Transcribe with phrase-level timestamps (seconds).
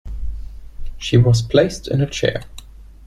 [0.97, 2.45] She was placed in a chair.